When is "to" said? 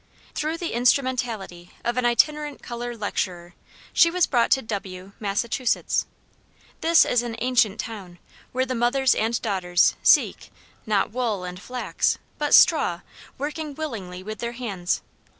4.53-4.63